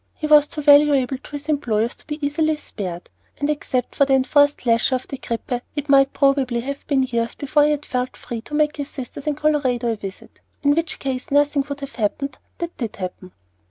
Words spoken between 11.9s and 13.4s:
happened that did happen.